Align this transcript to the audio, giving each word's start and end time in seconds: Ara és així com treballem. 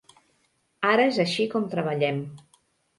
Ara 0.93 1.05
és 1.11 1.21
així 1.27 1.47
com 1.55 1.71
treballem. 1.77 2.23